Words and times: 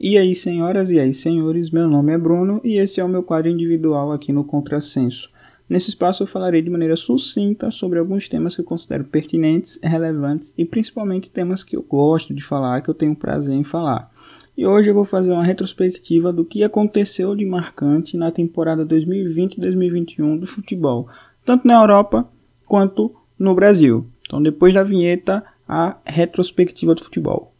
E 0.00 0.16
aí, 0.16 0.32
senhoras 0.32 0.92
e 0.92 1.00
aí, 1.00 1.12
senhores, 1.12 1.72
meu 1.72 1.88
nome 1.88 2.12
é 2.12 2.18
Bruno 2.18 2.60
e 2.62 2.76
esse 2.76 3.00
é 3.00 3.04
o 3.04 3.08
meu 3.08 3.20
quadro 3.20 3.50
individual 3.50 4.12
aqui 4.12 4.32
no 4.32 4.44
Contrassenso. 4.44 5.28
Nesse 5.68 5.88
espaço 5.88 6.22
eu 6.22 6.26
falarei 6.28 6.62
de 6.62 6.70
maneira 6.70 6.94
sucinta 6.94 7.68
sobre 7.72 7.98
alguns 7.98 8.28
temas 8.28 8.54
que 8.54 8.60
eu 8.60 8.64
considero 8.64 9.02
pertinentes, 9.02 9.76
relevantes 9.82 10.54
e 10.56 10.64
principalmente 10.64 11.28
temas 11.28 11.64
que 11.64 11.76
eu 11.76 11.82
gosto 11.82 12.32
de 12.32 12.40
falar, 12.40 12.80
que 12.80 12.88
eu 12.88 12.94
tenho 12.94 13.16
prazer 13.16 13.52
em 13.52 13.64
falar. 13.64 14.08
E 14.56 14.64
hoje 14.64 14.88
eu 14.88 14.94
vou 14.94 15.04
fazer 15.04 15.32
uma 15.32 15.44
retrospectiva 15.44 16.32
do 16.32 16.44
que 16.44 16.62
aconteceu 16.62 17.34
de 17.34 17.44
marcante 17.44 18.16
na 18.16 18.30
temporada 18.30 18.86
2020-2021 18.86 20.38
do 20.38 20.46
futebol, 20.46 21.08
tanto 21.44 21.66
na 21.66 21.74
Europa 21.74 22.28
quanto 22.66 23.12
no 23.36 23.52
Brasil. 23.52 24.06
Então, 24.24 24.40
depois 24.40 24.72
da 24.72 24.84
vinheta, 24.84 25.44
a 25.66 25.96
retrospectiva 26.06 26.94
do 26.94 27.02
futebol. 27.02 27.52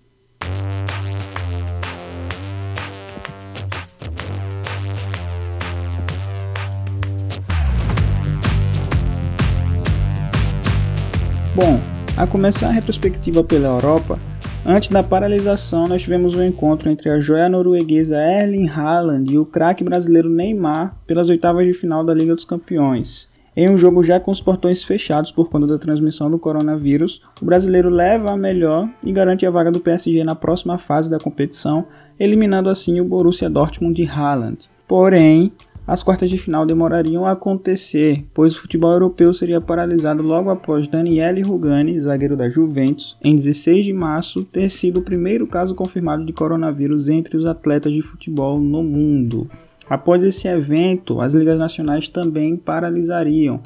Bom, 11.58 11.80
a 12.16 12.24
começar 12.24 12.68
a 12.68 12.70
retrospectiva 12.70 13.42
pela 13.42 13.66
Europa, 13.66 14.16
antes 14.64 14.90
da 14.90 15.02
paralisação 15.02 15.88
nós 15.88 16.02
tivemos 16.02 16.36
um 16.36 16.44
encontro 16.44 16.88
entre 16.88 17.10
a 17.10 17.18
joia 17.18 17.48
norueguesa 17.48 18.16
Erling 18.16 18.68
Haaland 18.68 19.34
e 19.34 19.40
o 19.40 19.44
craque 19.44 19.82
brasileiro 19.82 20.30
Neymar 20.30 20.96
pelas 21.04 21.28
oitavas 21.28 21.66
de 21.66 21.74
final 21.74 22.04
da 22.04 22.14
Liga 22.14 22.32
dos 22.32 22.44
Campeões. 22.44 23.28
Em 23.56 23.68
um 23.68 23.76
jogo 23.76 24.04
já 24.04 24.20
com 24.20 24.30
os 24.30 24.40
portões 24.40 24.84
fechados 24.84 25.32
por 25.32 25.50
conta 25.50 25.66
da 25.66 25.78
transmissão 25.78 26.30
do 26.30 26.38
coronavírus, 26.38 27.22
o 27.42 27.44
brasileiro 27.44 27.90
leva 27.90 28.30
a 28.30 28.36
melhor 28.36 28.88
e 29.02 29.10
garante 29.10 29.44
a 29.44 29.50
vaga 29.50 29.72
do 29.72 29.80
PSG 29.80 30.22
na 30.22 30.36
próxima 30.36 30.78
fase 30.78 31.10
da 31.10 31.18
competição, 31.18 31.86
eliminando 32.20 32.70
assim 32.70 33.00
o 33.00 33.04
Borussia 33.04 33.50
Dortmund 33.50 34.00
de 34.00 34.08
Haaland. 34.08 34.58
Porém, 34.86 35.52
as 35.88 36.02
quartas 36.02 36.28
de 36.28 36.36
final 36.36 36.66
demorariam 36.66 37.24
a 37.24 37.32
acontecer, 37.32 38.26
pois 38.34 38.54
o 38.54 38.60
futebol 38.60 38.92
europeu 38.92 39.32
seria 39.32 39.58
paralisado 39.58 40.22
logo 40.22 40.50
após 40.50 40.86
Daniele 40.86 41.40
Rugani, 41.40 41.98
zagueiro 41.98 42.36
da 42.36 42.50
Juventus, 42.50 43.16
em 43.24 43.34
16 43.34 43.86
de 43.86 43.92
março, 43.94 44.44
ter 44.44 44.68
sido 44.68 45.00
o 45.00 45.02
primeiro 45.02 45.46
caso 45.46 45.74
confirmado 45.74 46.26
de 46.26 46.32
coronavírus 46.34 47.08
entre 47.08 47.38
os 47.38 47.46
atletas 47.46 47.90
de 47.90 48.02
futebol 48.02 48.60
no 48.60 48.82
mundo. 48.82 49.50
Após 49.88 50.22
esse 50.22 50.46
evento, 50.46 51.22
as 51.22 51.32
ligas 51.32 51.58
nacionais 51.58 52.06
também 52.06 52.54
paralisariam. 52.54 53.58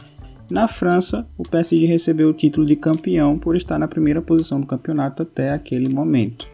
Na 0.48 0.68
França, 0.68 1.26
o 1.36 1.42
PSG 1.42 1.86
recebeu 1.86 2.28
o 2.28 2.34
título 2.34 2.64
de 2.64 2.76
campeão 2.76 3.36
por 3.36 3.56
estar 3.56 3.80
na 3.80 3.88
primeira 3.88 4.22
posição 4.22 4.60
do 4.60 4.66
campeonato 4.68 5.22
até 5.22 5.50
aquele 5.50 5.92
momento. 5.92 6.46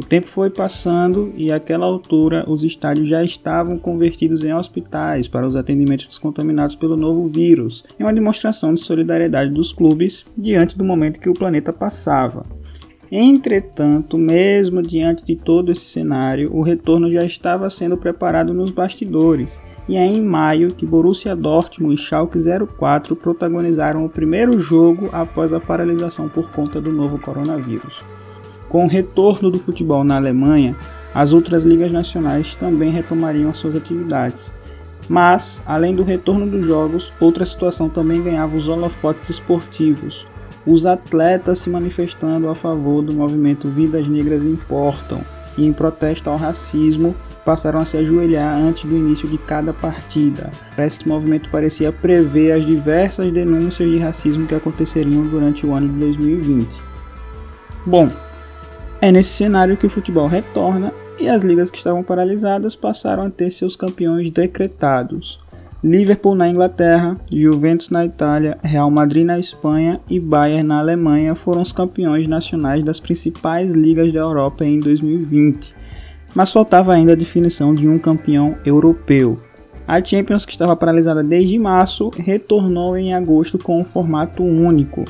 O 0.00 0.06
tempo 0.10 0.28
foi 0.28 0.48
passando 0.48 1.30
e 1.36 1.52
àquela 1.52 1.84
altura 1.84 2.46
os 2.48 2.64
estádios 2.64 3.06
já 3.06 3.22
estavam 3.22 3.76
convertidos 3.76 4.42
em 4.42 4.54
hospitais 4.54 5.28
para 5.28 5.46
os 5.46 5.54
atendimentos 5.54 6.06
dos 6.06 6.16
contaminados 6.16 6.74
pelo 6.74 6.96
novo 6.96 7.28
vírus, 7.28 7.84
em 7.98 8.02
uma 8.02 8.14
demonstração 8.14 8.72
de 8.72 8.80
solidariedade 8.80 9.52
dos 9.52 9.74
clubes 9.74 10.24
diante 10.34 10.76
do 10.76 10.86
momento 10.86 11.20
que 11.20 11.28
o 11.28 11.34
planeta 11.34 11.70
passava. 11.70 12.46
Entretanto, 13.12 14.16
mesmo 14.16 14.80
diante 14.80 15.22
de 15.22 15.36
todo 15.36 15.70
esse 15.70 15.84
cenário, 15.84 16.50
o 16.50 16.62
retorno 16.62 17.12
já 17.12 17.22
estava 17.22 17.68
sendo 17.68 17.98
preparado 17.98 18.54
nos 18.54 18.70
bastidores, 18.70 19.60
e 19.86 19.96
é 19.96 20.06
em 20.06 20.22
maio 20.22 20.72
que 20.72 20.86
Borussia 20.86 21.36
Dortmund 21.36 22.00
e 22.00 22.02
Schalke 22.02 22.38
04 22.78 23.14
protagonizaram 23.16 24.06
o 24.06 24.08
primeiro 24.08 24.58
jogo 24.58 25.10
após 25.12 25.52
a 25.52 25.60
paralisação 25.60 26.26
por 26.26 26.50
conta 26.52 26.80
do 26.80 26.90
novo 26.90 27.18
coronavírus. 27.18 28.02
Com 28.70 28.84
o 28.84 28.88
retorno 28.88 29.50
do 29.50 29.58
futebol 29.58 30.04
na 30.04 30.14
Alemanha, 30.14 30.76
as 31.12 31.32
outras 31.32 31.64
ligas 31.64 31.90
nacionais 31.90 32.54
também 32.54 32.92
retomariam 32.92 33.50
as 33.50 33.58
suas 33.58 33.74
atividades. 33.74 34.54
Mas, 35.08 35.60
além 35.66 35.92
do 35.92 36.04
retorno 36.04 36.46
dos 36.46 36.64
jogos, 36.64 37.12
outra 37.18 37.44
situação 37.44 37.88
também 37.88 38.22
ganhava 38.22 38.56
os 38.56 38.68
holofotes 38.68 39.28
esportivos. 39.28 40.24
Os 40.64 40.86
atletas 40.86 41.58
se 41.58 41.68
manifestando 41.68 42.48
a 42.48 42.54
favor 42.54 43.02
do 43.02 43.12
movimento 43.12 43.68
Vidas 43.68 44.06
Negras 44.06 44.44
Importam 44.44 45.20
e 45.58 45.66
em 45.66 45.72
protesto 45.72 46.30
ao 46.30 46.36
racismo 46.36 47.16
passaram 47.44 47.80
a 47.80 47.84
se 47.84 47.96
ajoelhar 47.96 48.56
antes 48.56 48.84
do 48.84 48.96
início 48.96 49.28
de 49.28 49.36
cada 49.36 49.72
partida. 49.72 50.52
Esse 50.78 51.08
movimento 51.08 51.50
parecia 51.50 51.90
prever 51.90 52.52
as 52.52 52.64
diversas 52.64 53.32
denúncias 53.32 53.90
de 53.90 53.98
racismo 53.98 54.46
que 54.46 54.54
aconteceriam 54.54 55.26
durante 55.26 55.66
o 55.66 55.74
ano 55.74 55.88
de 55.88 55.94
2020. 55.94 56.68
Bom, 57.84 58.08
é 59.00 59.10
nesse 59.10 59.30
cenário 59.30 59.76
que 59.76 59.86
o 59.86 59.90
futebol 59.90 60.26
retorna 60.26 60.92
e 61.18 61.28
as 61.28 61.42
ligas 61.42 61.70
que 61.70 61.78
estavam 61.78 62.02
paralisadas 62.02 62.76
passaram 62.76 63.24
a 63.24 63.30
ter 63.30 63.50
seus 63.50 63.74
campeões 63.74 64.30
decretados. 64.30 65.40
Liverpool 65.82 66.34
na 66.34 66.48
Inglaterra, 66.48 67.16
Juventus 67.32 67.88
na 67.88 68.04
Itália, 68.04 68.58
Real 68.62 68.90
Madrid 68.90 69.24
na 69.24 69.38
Espanha 69.38 69.98
e 70.10 70.20
Bayern 70.20 70.62
na 70.62 70.78
Alemanha 70.78 71.34
foram 71.34 71.62
os 71.62 71.72
campeões 71.72 72.28
nacionais 72.28 72.84
das 72.84 73.00
principais 73.00 73.72
ligas 73.72 74.12
da 74.12 74.20
Europa 74.20 74.64
em 74.64 74.78
2020. 74.78 75.74
Mas 76.34 76.52
faltava 76.52 76.92
ainda 76.92 77.12
a 77.12 77.16
definição 77.16 77.74
de 77.74 77.88
um 77.88 77.98
campeão 77.98 78.56
europeu. 78.64 79.38
A 79.88 80.04
Champions, 80.04 80.44
que 80.44 80.52
estava 80.52 80.76
paralisada 80.76 81.22
desde 81.22 81.58
março, 81.58 82.10
retornou 82.16 82.96
em 82.96 83.14
agosto 83.14 83.58
com 83.58 83.80
um 83.80 83.84
formato 83.84 84.42
único, 84.42 85.04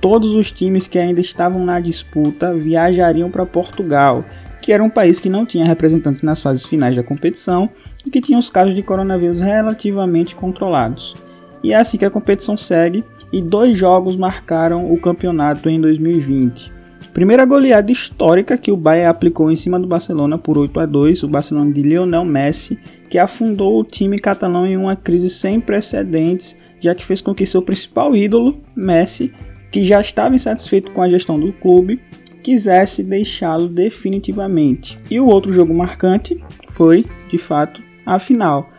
todos 0.00 0.34
os 0.34 0.52
times 0.52 0.86
que 0.86 0.98
ainda 0.98 1.20
estavam 1.20 1.64
na 1.64 1.80
disputa 1.80 2.54
viajariam 2.54 3.30
para 3.30 3.46
Portugal, 3.46 4.24
que 4.60 4.72
era 4.72 4.82
um 4.82 4.90
país 4.90 5.20
que 5.20 5.28
não 5.28 5.46
tinha 5.46 5.64
representantes 5.64 6.22
nas 6.22 6.42
fases 6.42 6.64
finais 6.64 6.96
da 6.96 7.02
competição 7.02 7.70
e 8.04 8.10
que 8.10 8.20
tinha 8.20 8.38
os 8.38 8.50
casos 8.50 8.74
de 8.74 8.82
coronavírus 8.82 9.40
relativamente 9.40 10.34
controlados. 10.34 11.14
E 11.62 11.72
é 11.72 11.76
assim 11.76 11.98
que 11.98 12.04
a 12.04 12.10
competição 12.10 12.56
segue 12.56 13.04
e 13.32 13.40
dois 13.40 13.76
jogos 13.76 14.16
marcaram 14.16 14.92
o 14.92 14.98
campeonato 15.00 15.68
em 15.68 15.80
2020. 15.80 16.72
Primeira 17.12 17.46
goleada 17.46 17.90
histórica 17.90 18.58
que 18.58 18.70
o 18.70 18.76
Bayern 18.76 19.08
aplicou 19.08 19.50
em 19.50 19.56
cima 19.56 19.80
do 19.80 19.86
Barcelona 19.86 20.36
por 20.36 20.58
8 20.58 20.80
a 20.80 20.86
2, 20.86 21.22
o 21.22 21.28
Barcelona 21.28 21.72
de 21.72 21.80
Lionel 21.80 22.24
Messi, 22.24 22.78
que 23.08 23.18
afundou 23.18 23.80
o 23.80 23.84
time 23.84 24.18
catalão 24.18 24.66
em 24.66 24.76
uma 24.76 24.94
crise 24.94 25.30
sem 25.30 25.58
precedentes, 25.58 26.56
já 26.78 26.94
que 26.94 27.06
fez 27.06 27.22
com 27.22 27.34
que 27.34 27.46
seu 27.46 27.62
principal 27.62 28.14
ídolo, 28.14 28.58
Messi, 28.76 29.32
que 29.70 29.84
já 29.84 30.00
estava 30.00 30.34
insatisfeito 30.34 30.90
com 30.92 31.02
a 31.02 31.08
gestão 31.08 31.38
do 31.38 31.52
clube, 31.52 32.00
quisesse 32.42 33.02
deixá-lo 33.02 33.68
definitivamente. 33.68 34.98
E 35.10 35.18
o 35.18 35.26
outro 35.26 35.52
jogo 35.52 35.74
marcante 35.74 36.40
foi, 36.68 37.04
de 37.30 37.38
fato, 37.38 37.82
a 38.04 38.18
final. 38.18 38.70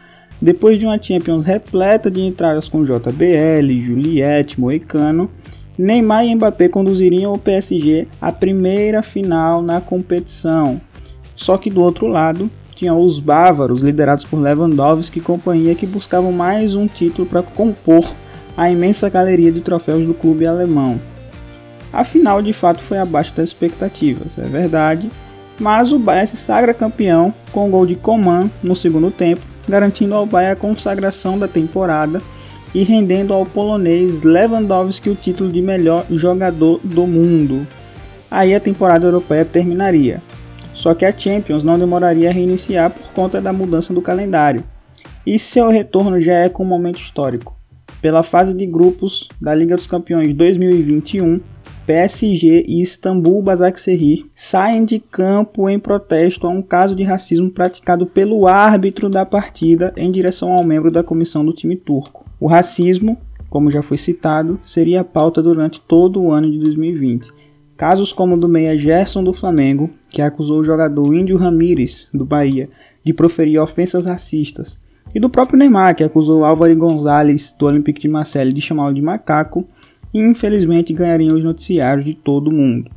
Depois 0.42 0.80
de 0.80 0.86
uma 0.86 1.02
Champions 1.02 1.46
repleta 1.46 2.10
de 2.10 2.22
entradas 2.22 2.70
com 2.70 2.86
JBL, 2.86 3.82
Juliette, 3.82 4.60
Moicano, 4.60 5.30
Neymar 5.78 6.26
e 6.26 6.34
Mbappé 6.34 6.70
conduziriam 6.70 7.34
o 7.34 7.38
PSG 7.38 8.08
à 8.22 8.32
primeira 8.32 9.04
final 9.04 9.62
na 9.62 9.82
competição. 9.82 10.80
Só 11.36 11.58
que 11.58 11.70
do 11.70 11.82
outro 11.82 12.08
lado, 12.08 12.50
tinham 12.74 13.04
os 13.04 13.20
bávaros, 13.20 13.82
liderados 13.82 14.24
por 14.24 14.40
Lewandowski 14.40 15.20
e 15.20 15.22
companhia, 15.22 15.76
que 15.76 15.86
buscavam 15.86 16.32
mais 16.32 16.76
um 16.76 16.88
título 16.88 17.28
para 17.28 17.42
compor 17.42 18.14
a 18.58 18.72
imensa 18.72 19.08
galeria 19.08 19.52
de 19.52 19.62
troféus 19.62 20.06
do 20.08 20.16
clube 20.16 20.48
alemão. 20.48 21.00
A 21.94 22.04
final 22.04 22.42
de 22.42 22.52
fato 22.52 22.82
foi 22.82 22.98
abaixo 22.98 23.34
das 23.36 23.50
expectativas, 23.50 24.38
é 24.38 24.48
verdade, 24.48 25.10
mas 25.60 25.92
o 25.92 26.00
Bayern 26.00 26.28
se 26.28 26.38
sagra 26.38 26.74
campeão 26.74 27.34
com 27.52 27.68
o 27.68 27.72
gol 27.72 27.86
de 27.86 27.96
Coman 27.96 28.50
no 28.62 28.76
segundo 28.76 29.12
tempo, 29.12 29.42
garantindo 29.70 30.16
ao 30.16 30.26
Bayern 30.26 30.54
a 30.54 30.56
consagração 30.56 31.38
da 31.38 31.48
temporada 31.48 32.22
e 32.74 32.84
rendendo 32.84 33.34
ao 33.34 33.46
polonês 33.46 34.24
Lewandowski 34.24 35.10
o 35.10 35.16
título 35.16 35.52
de 35.52 35.62
melhor 35.62 36.06
jogador 36.10 36.80
do 36.84 37.08
mundo. 37.08 37.66
Aí 38.30 38.54
a 38.54 38.60
temporada 38.60 39.06
europeia 39.06 39.46
terminaria. 39.46 40.22
Só 40.74 40.94
que 40.94 41.06
a 41.06 41.18
Champions 41.18 41.64
não 41.64 41.80
demoraria 41.80 42.30
a 42.30 42.34
reiniciar 42.34 42.92
por 42.92 43.08
conta 43.14 43.42
da 43.42 43.52
mudança 43.52 43.94
do 43.94 44.02
calendário. 44.02 44.64
E 45.26 45.40
seu 45.40 45.70
retorno 45.70 46.22
já 46.22 46.34
é 46.34 46.50
com 46.50 46.64
um 46.64 46.68
momento 46.68 47.00
histórico. 47.00 47.57
Pela 48.02 48.22
fase 48.22 48.54
de 48.54 48.66
grupos 48.66 49.28
da 49.42 49.56
Liga 49.56 49.76
dos 49.76 49.88
Campeões 49.88 50.34
2021, 50.34 51.42
PSG 51.88 52.66
e 52.68 52.82
Istambul 52.82 53.42
Basaksehir 53.42 54.26
saem 54.36 54.86
de 54.86 55.00
campo 55.00 55.68
em 55.70 55.80
protesto 55.80 56.46
a 56.46 56.50
um 56.50 56.62
caso 56.62 56.96
de 56.96 57.04
racismo 57.04 57.50
praticado 57.50 58.06
pelo 58.06 58.46
árbitro 58.46 59.10
da 59.10 59.26
partida 59.26 59.94
em 59.98 60.12
direção 60.12 60.52
ao 60.52 60.64
membro 60.64 60.92
da 60.92 61.04
comissão 61.04 61.44
do 61.44 61.54
time 61.54 61.76
turco. 61.76 62.26
O 62.40 62.46
racismo, 62.46 63.18
como 63.50 63.72
já 63.72 63.82
foi 63.82 63.98
citado, 63.98 64.60
seria 64.64 65.02
a 65.02 65.06
pauta 65.06 65.42
durante 65.42 65.80
todo 65.80 66.22
o 66.22 66.32
ano 66.32 66.52
de 66.52 66.60
2020. 66.60 67.32
Casos 67.76 68.12
como 68.12 68.36
o 68.36 68.40
do 68.40 68.50
meia 68.50 68.78
Gerson 68.78 69.24
do 69.24 69.34
Flamengo, 69.34 69.90
que 70.10 70.22
acusou 70.22 70.60
o 70.60 70.64
jogador 70.64 71.16
Índio 71.16 71.38
Ramírez, 71.38 72.08
do 72.14 72.26
Bahia, 72.26 72.70
de 73.04 73.14
proferir 73.14 73.62
ofensas 73.62 74.06
racistas, 74.06 74.78
e 75.14 75.20
do 75.20 75.30
próprio 75.30 75.58
Neymar, 75.58 75.96
que 75.96 76.04
acusou 76.04 76.46
Álvaro 76.46 76.76
Gonzalez 76.76 77.56
do 77.58 77.66
Olympique 77.66 78.02
de 78.02 78.08
Marseille 78.08 78.54
de 78.54 78.62
chamá-lo 78.62 78.94
de 78.94 79.02
macaco 79.02 79.68
e 80.14 80.20
infelizmente 80.20 80.94
ganhariam 80.94 81.36
os 81.36 81.44
noticiários 81.44 82.06
de 82.06 82.14
todo 82.14 82.52
mundo. 82.52 82.92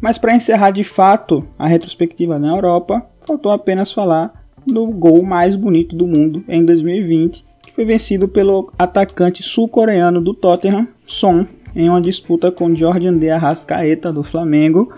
Mas 0.00 0.18
para 0.18 0.34
encerrar 0.34 0.70
de 0.70 0.84
fato 0.84 1.46
a 1.58 1.66
retrospectiva 1.66 2.38
na 2.38 2.48
Europa, 2.48 3.06
faltou 3.26 3.50
apenas 3.50 3.92
falar 3.92 4.46
do 4.66 4.86
gol 4.88 5.22
mais 5.22 5.56
bonito 5.56 5.96
do 5.96 6.06
mundo 6.06 6.44
em 6.48 6.64
2020, 6.64 7.44
que 7.62 7.74
foi 7.74 7.84
vencido 7.84 8.28
pelo 8.28 8.72
atacante 8.78 9.42
sul-coreano 9.42 10.20
do 10.20 10.34
Tottenham, 10.34 10.88
Son, 11.04 11.46
em 11.74 11.88
uma 11.88 12.00
disputa 12.00 12.50
com 12.50 12.74
Jordan 12.74 13.18
De 13.18 13.30
Arrascaeta 13.30 14.12
do 14.12 14.22
Flamengo. 14.22 14.92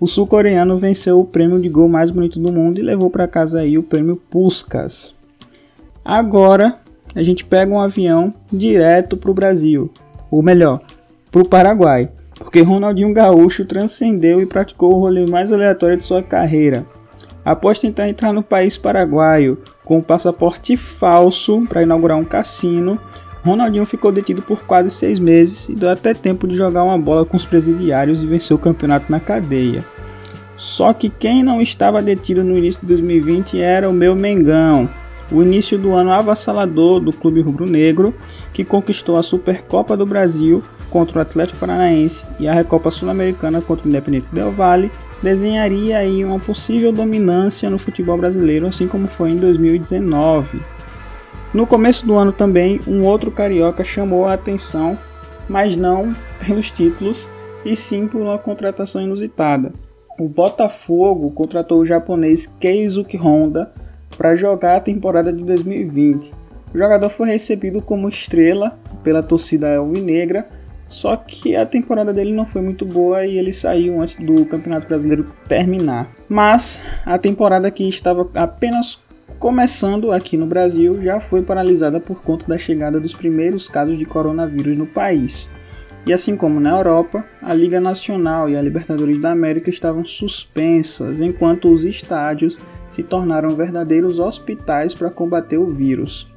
O 0.00 0.06
sul-coreano 0.06 0.76
venceu 0.76 1.20
o 1.20 1.24
prêmio 1.24 1.60
de 1.60 1.68
gol 1.68 1.88
mais 1.88 2.10
bonito 2.10 2.38
do 2.38 2.52
mundo 2.52 2.78
e 2.78 2.82
levou 2.82 3.10
para 3.10 3.28
casa 3.28 3.60
aí 3.60 3.78
o 3.78 3.82
prêmio 3.82 4.16
Puskas. 4.16 5.14
Agora 6.04 6.78
a 7.14 7.22
gente 7.22 7.44
pega 7.44 7.72
um 7.72 7.80
avião 7.80 8.34
direto 8.52 9.16
para 9.16 9.30
o 9.30 9.34
Brasil, 9.34 9.90
ou 10.30 10.42
melhor, 10.42 10.80
para 11.30 11.42
o 11.42 11.48
Paraguai 11.48 12.10
porque 12.38 12.60
Ronaldinho 12.60 13.12
Gaúcho 13.12 13.64
transcendeu 13.64 14.40
e 14.40 14.46
praticou 14.46 14.94
o 14.94 14.98
rolê 14.98 15.26
mais 15.26 15.52
aleatório 15.52 15.96
de 15.96 16.06
sua 16.06 16.22
carreira. 16.22 16.84
Após 17.44 17.78
tentar 17.78 18.08
entrar 18.08 18.32
no 18.32 18.42
país 18.42 18.76
paraguaio 18.76 19.58
com 19.84 19.98
um 19.98 20.02
passaporte 20.02 20.76
falso 20.76 21.64
para 21.68 21.82
inaugurar 21.82 22.16
um 22.16 22.24
cassino, 22.24 22.98
Ronaldinho 23.44 23.84
ficou 23.84 24.10
detido 24.10 24.40
por 24.40 24.62
quase 24.62 24.90
seis 24.90 25.18
meses 25.18 25.68
e 25.68 25.74
deu 25.74 25.90
até 25.90 26.14
tempo 26.14 26.48
de 26.48 26.56
jogar 26.56 26.82
uma 26.82 26.98
bola 26.98 27.26
com 27.26 27.36
os 27.36 27.44
presidiários 27.44 28.22
e 28.22 28.26
vencer 28.26 28.56
o 28.56 28.58
campeonato 28.58 29.12
na 29.12 29.20
cadeia. 29.20 29.84
Só 30.56 30.92
que 30.94 31.10
quem 31.10 31.42
não 31.42 31.60
estava 31.60 32.00
detido 32.00 32.42
no 32.42 32.56
início 32.56 32.80
de 32.80 32.86
2020 32.86 33.60
era 33.60 33.88
o 33.88 33.92
meu 33.92 34.14
Mengão, 34.16 34.88
o 35.30 35.42
início 35.42 35.78
do 35.78 35.92
ano 35.92 36.10
avassalador 36.10 37.00
do 37.00 37.12
clube 37.12 37.42
rubro-negro, 37.42 38.14
que 38.52 38.64
conquistou 38.64 39.16
a 39.16 39.22
Supercopa 39.22 39.96
do 39.96 40.06
Brasil 40.06 40.62
contra 40.88 41.18
o 41.18 41.22
Atlético 41.22 41.58
Paranaense 41.58 42.24
e 42.38 42.48
a 42.48 42.54
Recopa 42.54 42.90
Sul-Americana 42.90 43.60
contra 43.60 43.84
o 43.84 43.88
Independente 43.88 44.28
Del 44.32 44.52
Valle, 44.52 44.90
desenharia 45.22 45.98
aí 45.98 46.24
uma 46.24 46.38
possível 46.38 46.92
dominância 46.92 47.68
no 47.68 47.78
futebol 47.78 48.16
brasileiro, 48.16 48.66
assim 48.66 48.86
como 48.86 49.08
foi 49.08 49.32
em 49.32 49.36
2019. 49.36 50.60
No 51.54 51.68
começo 51.68 52.04
do 52.04 52.14
ano 52.16 52.32
também, 52.32 52.80
um 52.84 53.04
outro 53.04 53.30
carioca 53.30 53.84
chamou 53.84 54.26
a 54.26 54.34
atenção, 54.34 54.98
mas 55.48 55.76
não 55.76 56.12
pelos 56.44 56.68
títulos, 56.68 57.28
e 57.64 57.76
sim 57.76 58.08
por 58.08 58.20
uma 58.20 58.36
contratação 58.36 59.00
inusitada. 59.00 59.72
O 60.18 60.28
Botafogo 60.28 61.30
contratou 61.30 61.80
o 61.80 61.86
japonês 61.86 62.46
Keisuke 62.58 63.16
Honda 63.16 63.72
para 64.18 64.34
jogar 64.34 64.76
a 64.76 64.80
temporada 64.80 65.32
de 65.32 65.44
2020. 65.44 66.34
O 66.74 66.78
jogador 66.78 67.08
foi 67.08 67.28
recebido 67.28 67.80
como 67.80 68.08
estrela 68.08 68.76
pela 69.04 69.22
torcida 69.22 69.76
alvinegra 69.76 70.48
só 70.88 71.16
que 71.16 71.56
a 71.56 71.66
temporada 71.66 72.12
dele 72.12 72.32
não 72.32 72.46
foi 72.46 72.62
muito 72.62 72.84
boa 72.84 73.26
e 73.26 73.38
ele 73.38 73.52
saiu 73.52 74.00
antes 74.00 74.16
do 74.16 74.46
Campeonato 74.46 74.86
Brasileiro 74.86 75.26
terminar. 75.48 76.08
Mas 76.28 76.80
a 77.04 77.18
temporada 77.18 77.70
que 77.70 77.88
estava 77.88 78.28
apenas 78.34 79.00
começando 79.38 80.12
aqui 80.12 80.36
no 80.36 80.46
Brasil 80.46 81.02
já 81.02 81.20
foi 81.20 81.42
paralisada 81.42 82.00
por 82.00 82.22
conta 82.22 82.46
da 82.46 82.58
chegada 82.58 83.00
dos 83.00 83.14
primeiros 83.14 83.68
casos 83.68 83.98
de 83.98 84.04
coronavírus 84.04 84.76
no 84.76 84.86
país. 84.86 85.48
E 86.06 86.12
assim 86.12 86.36
como 86.36 86.60
na 86.60 86.70
Europa, 86.70 87.24
a 87.40 87.54
Liga 87.54 87.80
Nacional 87.80 88.50
e 88.50 88.56
a 88.56 88.62
Libertadores 88.62 89.18
da 89.18 89.30
América 89.30 89.70
estavam 89.70 90.04
suspensas, 90.04 91.20
enquanto 91.20 91.72
os 91.72 91.84
estádios 91.84 92.58
se 92.90 93.02
tornaram 93.02 93.50
verdadeiros 93.50 94.18
hospitais 94.18 94.94
para 94.94 95.10
combater 95.10 95.56
o 95.56 95.66
vírus. 95.66 96.28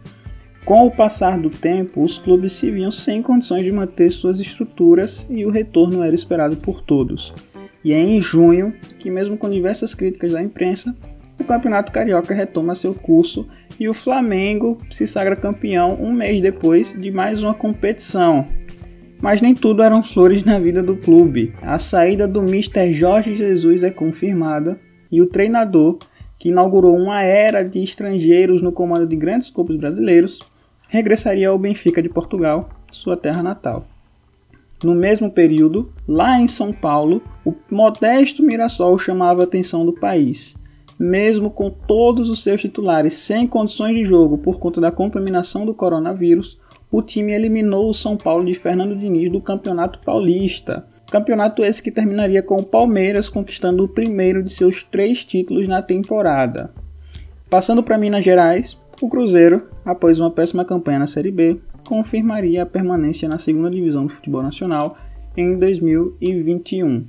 Com 0.64 0.86
o 0.86 0.92
passar 0.92 1.38
do 1.38 1.50
tempo, 1.50 2.04
os 2.04 2.18
clubes 2.18 2.54
se 2.54 2.72
viam 2.72 2.92
sem 2.92 3.22
condições 3.22 3.64
de 3.64 3.72
manter 3.72 4.12
suas 4.12 4.40
estruturas 4.40 5.26
e 5.30 5.46
o 5.46 5.50
retorno 5.50 6.04
era 6.04 6.16
esperado 6.16 6.58
por 6.58 6.82
todos. 6.82 7.34
E 7.84 7.94
é 7.94 8.00
em 8.02 8.20
junho 8.20 8.74
que, 9.00 9.10
mesmo 9.10 9.38
com 9.38 9.50
diversas 9.50 9.94
críticas 9.94 10.34
da 10.34 10.44
imprensa, 10.44 10.94
o 11.40 11.44
Campeonato 11.44 11.92
Carioca 11.92 12.34
retoma 12.34 12.76
seu 12.76 12.94
curso 12.94 13.48
e 13.80 13.88
o 13.88 13.94
Flamengo 13.94 14.78
se 14.90 15.06
sagra 15.06 15.36
campeão 15.36 15.98
um 16.02 16.12
mês 16.12 16.42
depois 16.42 16.94
de 16.94 17.12
mais 17.12 17.44
uma 17.44 17.54
competição. 17.54 18.46
Mas 19.22 19.42
nem 19.42 19.54
tudo 19.54 19.82
eram 19.82 20.04
flores 20.04 20.44
na 20.44 20.60
vida 20.60 20.82
do 20.82 20.96
clube. 20.96 21.54
A 21.62 21.80
saída 21.80 22.28
do 22.28 22.42
Mr. 22.42 22.94
Jorge 22.94 23.36
Jesus 23.36 23.84
é 23.84 23.90
confirmada 23.90 24.80
e 25.12 25.22
o 25.22 25.28
treinador, 25.28 25.98
que 26.38 26.50
inaugurou 26.50 26.96
uma 26.96 27.24
era 27.24 27.64
de 27.64 27.84
estrangeiros 27.84 28.62
no 28.62 28.72
comando 28.72 29.08
de 29.08 29.16
grandes 29.16 29.50
clubes 29.50 29.76
brasileiros, 29.78 30.40
regressaria 30.88 31.50
ao 31.50 31.58
Benfica 31.58 32.02
de 32.02 32.10
Portugal, 32.10 32.70
sua 32.92 33.18
terra 33.18 33.42
natal. 33.42 33.88
No 34.84 34.94
mesmo 34.94 35.32
período, 35.32 35.92
lá 36.08 36.40
em 36.40 36.48
São 36.48 36.72
Paulo, 36.72 37.22
o 37.44 37.54
modesto 37.72 38.44
Mirassol 38.44 38.98
chamava 39.00 39.42
a 39.42 39.44
atenção 39.46 39.84
do 39.84 39.94
país. 39.94 40.56
Mesmo 41.00 41.52
com 41.52 41.70
todos 41.70 42.30
os 42.30 42.42
seus 42.42 42.62
titulares 42.62 43.14
sem 43.14 43.46
condições 43.46 43.96
de 43.96 44.04
jogo 44.04 44.38
por 44.38 44.58
conta 44.58 44.82
da 44.82 44.92
contaminação 44.92 45.66
do 45.66 45.74
coronavírus, 45.74 46.60
o 46.92 47.02
time 47.02 47.34
eliminou 47.34 47.90
o 47.90 47.94
São 47.94 48.18
Paulo 48.18 48.46
de 48.46 48.56
Fernando 48.56 48.96
Diniz 48.96 49.32
do 49.32 49.40
Campeonato 49.40 50.00
Paulista. 50.00 50.88
Campeonato 51.12 51.64
esse 51.64 51.84
que 51.84 51.92
terminaria 51.92 52.42
com 52.42 52.58
o 52.58 52.66
Palmeiras 52.66 53.30
conquistando 53.30 53.84
o 53.84 53.88
primeiro 53.88 54.42
de 54.42 54.50
seus 54.50 54.84
três 54.84 55.24
títulos 55.24 55.68
na 55.68 55.82
temporada. 55.82 56.72
Passando 57.50 57.84
para 57.84 57.98
Minas 57.98 58.26
Gerais, 58.26 58.78
o 59.02 59.08
Cruzeiro, 59.08 59.68
após 59.86 60.20
uma 60.20 60.32
péssima 60.32 60.66
campanha 60.66 61.00
na 61.00 61.08
Série 61.08 61.32
B, 61.32 61.60
confirmaria 61.88 62.64
a 62.64 62.66
permanência 62.66 63.30
na 63.30 63.38
segunda 63.38 63.70
divisão 63.70 64.06
do 64.06 64.14
futebol 64.14 64.42
nacional 64.42 64.98
em 65.38 65.58
2021. 65.58 67.06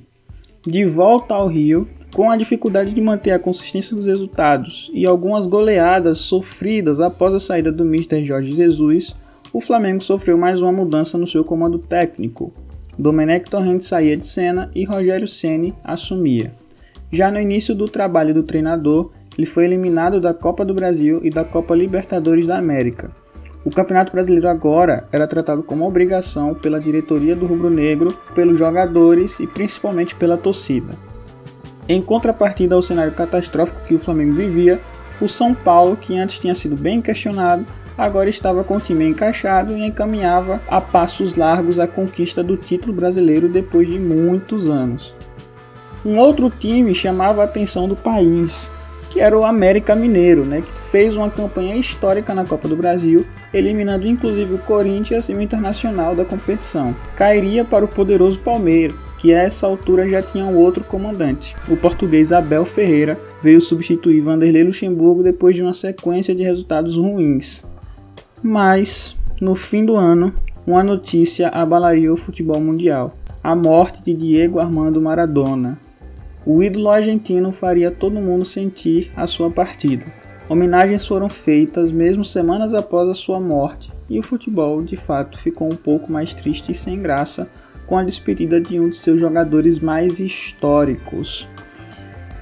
De 0.65 0.85
volta 0.85 1.33
ao 1.33 1.47
Rio, 1.47 1.87
com 2.13 2.29
a 2.29 2.37
dificuldade 2.37 2.93
de 2.93 3.01
manter 3.01 3.31
a 3.31 3.39
consistência 3.39 3.95
dos 3.95 4.05
resultados 4.05 4.89
e 4.93 5.05
algumas 5.05 5.45
goleadas 5.45 6.19
sofridas 6.19 6.99
após 6.99 7.33
a 7.33 7.39
saída 7.39 7.71
do 7.71 7.83
Mr. 7.83 8.25
Jorge 8.25 8.53
Jesus, 8.53 9.15
o 9.53 9.61
Flamengo 9.61 10.03
sofreu 10.03 10.37
mais 10.37 10.61
uma 10.61 10.71
mudança 10.71 11.17
no 11.17 11.27
seu 11.27 11.43
comando 11.43 11.79
técnico. 11.79 12.51
Domenech 12.97 13.49
Torrente 13.49 13.85
saía 13.85 14.17
de 14.17 14.25
cena 14.25 14.69
e 14.75 14.83
Rogério 14.83 15.27
Ceni 15.27 15.73
assumia. 15.83 16.53
Já 17.11 17.31
no 17.31 17.39
início 17.39 17.73
do 17.73 17.87
trabalho 17.87 18.33
do 18.33 18.43
treinador, 18.43 19.11
ele 19.37 19.47
foi 19.47 19.65
eliminado 19.65 20.19
da 20.19 20.33
Copa 20.33 20.65
do 20.65 20.73
Brasil 20.73 21.21
e 21.23 21.29
da 21.29 21.43
Copa 21.45 21.73
Libertadores 21.73 22.45
da 22.45 22.57
América. 22.57 23.09
O 23.63 23.71
Campeonato 23.71 24.11
Brasileiro 24.11 24.47
agora 24.47 25.07
era 25.11 25.27
tratado 25.27 25.63
como 25.63 25.87
obrigação 25.87 26.53
pela 26.53 26.79
diretoria 26.79 27.35
do 27.35 27.45
Rubro 27.45 27.69
Negro, 27.69 28.13
pelos 28.35 28.57
jogadores 28.57 29.39
e 29.39 29.47
principalmente 29.47 30.15
pela 30.15 30.37
torcida. 30.37 31.08
Em 31.91 32.03
contrapartida 32.03 32.75
ao 32.75 32.83
cenário 32.83 33.13
catastrófico 33.13 33.81
que 33.81 33.95
o 33.95 33.99
Flamengo 33.99 34.35
vivia, 34.35 34.79
o 35.19 35.27
São 35.27 35.55
Paulo, 35.55 35.97
que 35.97 36.15
antes 36.15 36.37
tinha 36.37 36.53
sido 36.53 36.75
bem 36.75 37.01
questionado, 37.01 37.65
agora 37.97 38.29
estava 38.29 38.63
com 38.63 38.75
o 38.75 38.79
time 38.79 39.09
encaixado 39.09 39.75
e 39.75 39.83
encaminhava 39.83 40.61
a 40.67 40.79
passos 40.79 41.35
largos 41.35 41.79
a 41.79 41.87
conquista 41.87 42.43
do 42.43 42.55
título 42.55 42.93
brasileiro 42.93 43.49
depois 43.49 43.87
de 43.87 43.97
muitos 43.97 44.69
anos. 44.69 45.15
Um 46.05 46.19
outro 46.19 46.51
time 46.51 46.93
chamava 46.93 47.41
a 47.41 47.45
atenção 47.45 47.87
do 47.87 47.95
país, 47.95 48.69
que 49.09 49.19
era 49.19 49.37
o 49.37 49.43
América 49.43 49.95
Mineiro, 49.95 50.45
né, 50.45 50.61
que 50.61 50.91
fez 50.91 51.15
uma 51.15 51.29
campanha 51.29 51.75
histórica 51.75 52.33
na 52.33 52.45
Copa 52.45 52.67
do 52.67 52.75
Brasil, 52.75 53.25
eliminando 53.53 54.07
inclusive 54.07 54.53
o 54.53 54.59
Corinthians 54.59 55.29
e 55.29 55.33
o 55.33 55.41
Internacional 55.41 56.15
da 56.15 56.25
competição. 56.25 56.95
Cairia 57.15 57.65
para 57.65 57.85
o 57.85 57.87
poderoso 57.87 58.39
Palmeiras, 58.39 59.07
que 59.17 59.33
a 59.33 59.43
essa 59.43 59.67
altura 59.67 60.07
já 60.07 60.21
tinha 60.21 60.45
um 60.45 60.55
outro 60.55 60.83
comandante. 60.83 61.55
O 61.67 61.75
português 61.75 62.31
Abel 62.31 62.65
Ferreira 62.65 63.19
veio 63.41 63.61
substituir 63.61 64.21
Vanderlei 64.21 64.63
Luxemburgo 64.63 65.23
depois 65.23 65.55
de 65.55 65.61
uma 65.61 65.73
sequência 65.73 66.35
de 66.35 66.43
resultados 66.43 66.95
ruins. 66.95 67.63
Mas, 68.41 69.15
no 69.41 69.55
fim 69.55 69.85
do 69.85 69.95
ano, 69.95 70.33
uma 70.65 70.83
notícia 70.83 71.49
abalaria 71.49 72.13
o 72.13 72.17
futebol 72.17 72.59
mundial: 72.59 73.15
a 73.43 73.55
morte 73.55 74.03
de 74.03 74.13
Diego 74.13 74.59
Armando 74.59 75.01
Maradona, 75.01 75.77
o 76.45 76.63
ídolo 76.63 76.89
argentino 76.89 77.51
faria 77.51 77.91
todo 77.91 78.21
mundo 78.21 78.45
sentir 78.45 79.11
a 79.15 79.27
sua 79.27 79.51
partida. 79.51 80.05
Homenagens 80.47 81.05
foram 81.05 81.29
feitas 81.29 81.91
mesmo 81.91 82.25
semanas 82.25 82.73
após 82.73 83.07
a 83.07 83.13
sua 83.13 83.39
morte, 83.39 83.91
e 84.09 84.17
o 84.17 84.23
futebol 84.23 84.81
de 84.81 84.97
fato 84.97 85.37
ficou 85.37 85.71
um 85.71 85.75
pouco 85.75 86.11
mais 86.11 86.33
triste 86.33 86.71
e 86.71 86.75
sem 86.75 87.01
graça 87.01 87.47
com 87.85 87.97
a 87.97 88.03
despedida 88.03 88.59
de 88.59 88.79
um 88.79 88.89
de 88.89 88.97
seus 88.97 89.19
jogadores 89.19 89.79
mais 89.79 90.19
históricos. 90.19 91.47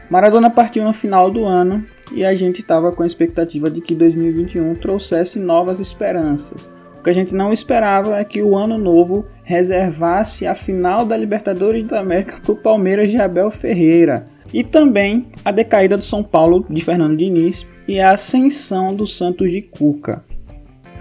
Maradona 0.09 0.49
partiu 0.49 0.83
no 0.85 0.93
final 0.93 1.29
do 1.29 1.43
ano 1.43 1.85
e 2.13 2.23
a 2.23 2.33
gente 2.33 2.61
estava 2.61 2.91
com 2.91 3.03
a 3.03 3.05
expectativa 3.05 3.69
de 3.69 3.81
que 3.81 3.93
2021 3.93 4.75
trouxesse 4.75 5.37
novas 5.37 5.79
esperanças. 5.79 6.69
O 7.07 7.09
que 7.09 7.11
a 7.11 7.23
gente 7.23 7.33
não 7.33 7.53
esperava 7.53 8.19
é 8.19 8.25
que 8.25 8.41
o 8.41 8.57
ano 8.57 8.77
novo 8.77 9.25
reservasse 9.41 10.45
a 10.45 10.53
final 10.53 11.05
da 11.05 11.15
Libertadores 11.15 11.87
da 11.87 12.01
América 12.01 12.41
para 12.43 12.51
o 12.51 12.57
Palmeiras 12.57 13.07
de 13.07 13.15
Abel 13.15 13.49
Ferreira. 13.49 14.27
E 14.53 14.61
também 14.61 15.27
a 15.45 15.49
decaída 15.49 15.95
do 15.95 16.03
São 16.03 16.21
Paulo 16.21 16.65
de 16.69 16.83
Fernando 16.83 17.15
Diniz 17.15 17.65
e 17.87 18.01
a 18.01 18.11
ascensão 18.11 18.93
do 18.93 19.07
Santos 19.07 19.49
de 19.51 19.61
Cuca. 19.61 20.21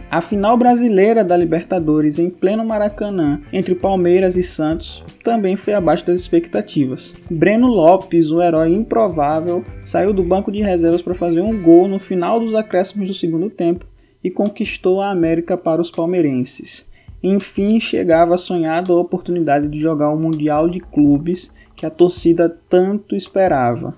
A 0.08 0.20
final 0.20 0.56
brasileira 0.56 1.25
da 1.25 1.36
Libertadores 1.36 2.20
em 2.20 2.30
pleno 2.30 2.64
Maracanã, 2.64 3.40
entre 3.52 3.75
Palmeiras 3.75 4.36
e 4.36 4.44
Santos, 4.44 5.02
também 5.25 5.56
foi 5.56 5.75
abaixo 5.75 6.06
das 6.06 6.20
expectativas. 6.20 7.14
Breno 7.28 7.66
Lopes, 7.66 8.30
um 8.30 8.40
herói 8.40 8.72
improvável, 8.72 9.64
saiu 9.82 10.14
do 10.14 10.22
banco 10.22 10.52
de 10.52 10.62
reservas 10.62 11.02
para 11.02 11.14
fazer 11.14 11.40
um 11.40 11.60
gol 11.60 11.88
no 11.88 11.98
final 11.98 12.38
dos 12.38 12.54
acréscimos 12.54 13.08
do 13.08 13.14
segundo 13.14 13.50
tempo 13.50 13.84
e 14.23 14.30
conquistou 14.30 15.00
a 15.00 15.11
América 15.11 15.56
para 15.56 15.80
os 15.80 15.90
palmeirenses. 15.90 16.87
Enfim, 17.23 17.80
chegava 17.80 18.35
a 18.35 18.38
sonhada 18.38 18.92
oportunidade 18.94 19.68
de 19.68 19.78
jogar 19.78 20.11
o 20.11 20.18
Mundial 20.18 20.68
de 20.68 20.80
Clubes 20.80 21.52
que 21.75 21.87
a 21.87 21.90
torcida 21.90 22.49
tanto 22.68 23.14
esperava. 23.14 23.94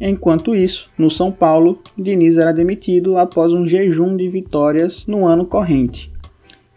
Enquanto 0.00 0.54
isso, 0.54 0.90
no 0.98 1.08
São 1.08 1.30
Paulo, 1.30 1.80
Diniz 1.96 2.36
era 2.36 2.52
demitido 2.52 3.16
após 3.16 3.52
um 3.52 3.64
jejum 3.64 4.16
de 4.16 4.28
vitórias 4.28 5.06
no 5.06 5.24
ano 5.24 5.46
corrente. 5.46 6.11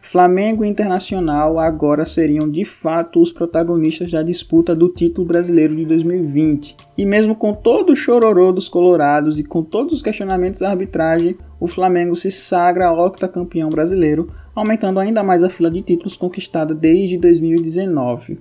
Flamengo 0.05 0.63
e 0.63 0.67
Internacional 0.67 1.59
agora 1.59 2.05
seriam 2.05 2.49
de 2.49 2.63
fato 2.63 3.21
os 3.21 3.31
protagonistas 3.31 4.11
da 4.11 4.21
disputa 4.21 4.75
do 4.75 4.89
título 4.89 5.27
brasileiro 5.27 5.75
de 5.75 5.85
2020. 5.85 6.75
E 6.97 7.05
mesmo 7.05 7.35
com 7.35 7.53
todo 7.53 7.91
o 7.91 7.95
chororô 7.95 8.51
dos 8.51 8.69
colorados 8.69 9.37
e 9.39 9.43
com 9.43 9.63
todos 9.63 9.93
os 9.93 10.01
questionamentos 10.01 10.61
da 10.61 10.69
arbitragem, 10.69 11.35
o 11.59 11.67
Flamengo 11.67 12.15
se 12.15 12.31
sagra 12.31 12.91
octacampeão 12.91 13.69
brasileiro, 13.69 14.31
aumentando 14.53 14.99
ainda 14.99 15.23
mais 15.23 15.43
a 15.43 15.49
fila 15.49 15.71
de 15.71 15.81
títulos 15.81 16.15
conquistada 16.15 16.73
desde 16.73 17.17
2019. 17.17 18.39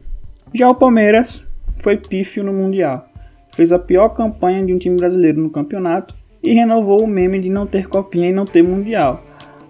Já 0.52 0.68
o 0.68 0.74
Palmeiras 0.74 1.44
foi 1.78 1.96
pífio 1.96 2.44
no 2.44 2.52
Mundial 2.52 3.08
fez 3.54 3.72
a 3.72 3.78
pior 3.78 4.10
campanha 4.10 4.64
de 4.64 4.72
um 4.72 4.78
time 4.78 4.96
brasileiro 4.96 5.40
no 5.40 5.50
campeonato 5.50 6.14
e 6.42 6.52
renovou 6.52 7.02
o 7.02 7.06
meme 7.06 7.40
de 7.40 7.48
não 7.48 7.66
ter 7.66 7.88
copinha 7.88 8.28
e 8.28 8.32
não 8.32 8.44
ter 8.44 8.62
mundial. 8.62 9.22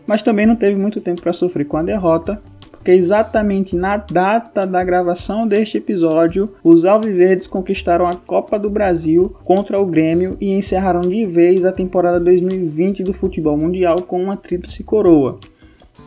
Mas 0.07 0.23
também 0.23 0.47
não 0.47 0.57
teve 0.57 0.77
muito 0.77 1.01
tempo 1.01 1.23
para 1.23 1.33
sofrer 1.33 1.67
com 1.67 1.77
a 1.77 1.83
derrota, 1.83 2.41
porque 2.71 2.91
exatamente 2.91 3.75
na 3.75 3.97
data 3.97 4.67
da 4.67 4.85
gravação 4.85 5.49
deste 5.49 5.79
episódio, 5.79 6.55
os 6.63 6.85
Alviverdes 6.85 7.47
conquistaram 7.47 8.07
a 8.07 8.15
Copa 8.15 8.59
do 8.59 8.69
Brasil 8.69 9.35
contra 9.45 9.81
o 9.81 9.87
Grêmio 9.87 10.37
e 10.41 10.53
encerraram 10.53 11.01
de 11.01 11.25
vez 11.25 11.65
a 11.65 11.73
temporada 11.73 12.21
2020 12.21 13.03
do 13.03 13.15
futebol 13.15 13.57
mundial 13.57 14.03
com 14.03 14.23
uma 14.23 14.37
tríplice 14.37 14.85
coroa. 14.85 15.39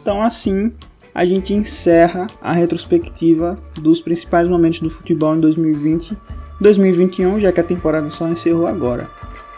Então, 0.01 0.21
assim, 0.21 0.71
a 1.13 1.25
gente 1.25 1.53
encerra 1.53 2.27
a 2.39 2.53
retrospectiva 2.53 3.55
dos 3.79 3.99
principais 3.99 4.47
momentos 4.47 4.79
do 4.79 4.89
futebol 4.89 5.35
em 5.35 5.39
2020 5.39 6.15
2021, 6.59 7.39
já 7.39 7.51
que 7.51 7.59
a 7.59 7.63
temporada 7.63 8.09
só 8.09 8.27
encerrou 8.27 8.67
agora. 8.67 9.09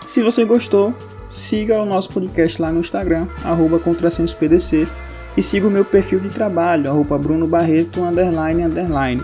Se 0.04 0.22
você 0.22 0.46
gostou, 0.46 0.94
siga 1.30 1.80
o 1.80 1.86
nosso 1.86 2.10
podcast 2.10 2.62
lá 2.62 2.72
no 2.72 2.80
Instagram, 2.80 3.28
arroba 3.44 3.80
contrassensopdc, 3.80 4.88
e 5.38 5.44
siga 5.44 5.68
o 5.68 5.72
meu 5.72 5.86
perfil 5.86 6.20
de 6.20 6.30
trabalho, 6.30 6.90
arroba 6.90 7.18
Bruno 7.18 7.48
Barreto, 7.48 8.04
underline, 8.04 8.64
underline. 8.64 9.22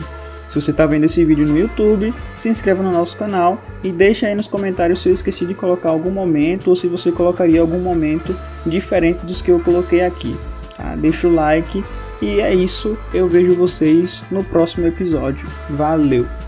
Se 0.47 0.61
você 0.61 0.71
está 0.71 0.85
vendo 0.85 1.05
esse 1.05 1.25
vídeo 1.25 1.45
no 1.45 1.57
YouTube, 1.57 2.13
se 2.37 2.47
inscreva 2.47 2.81
no 2.81 2.91
nosso 2.91 3.17
canal 3.17 3.61
e 3.83 3.91
deixe 3.91 4.25
aí 4.25 4.35
nos 4.35 4.47
comentários 4.47 5.01
se 5.01 5.09
eu 5.09 5.13
esqueci 5.13 5.45
de 5.45 5.53
colocar 5.53 5.89
algum 5.89 6.11
momento 6.11 6.69
ou 6.69 6.75
se 6.75 6.87
você 6.87 7.11
colocaria 7.11 7.59
algum 7.59 7.79
momento 7.79 8.37
diferente 8.65 9.25
dos 9.25 9.41
que 9.41 9.51
eu 9.51 9.59
coloquei 9.59 10.01
aqui. 10.01 10.37
Tá? 10.77 10.95
Deixa 10.95 11.27
o 11.27 11.33
like 11.33 11.83
e 12.21 12.39
é 12.39 12.53
isso, 12.53 12.97
eu 13.13 13.27
vejo 13.27 13.53
vocês 13.53 14.23
no 14.31 14.43
próximo 14.43 14.87
episódio. 14.87 15.47
Valeu! 15.69 16.44